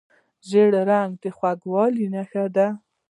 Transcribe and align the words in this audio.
ژیړ 0.49 0.71
رنګ 0.89 1.11
د 1.21 1.23
خوږوالي 1.37 2.05
نښه 2.13 2.43
ده. 2.55 2.67